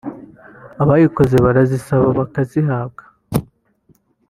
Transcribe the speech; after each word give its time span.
abayikoze 0.81 1.35
barazisaba 1.45 2.05
bakazihabwa 2.19 3.03